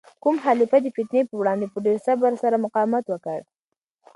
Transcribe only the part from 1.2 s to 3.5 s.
په وړاندې په ډیر صبر سره مقاومت وکړ؟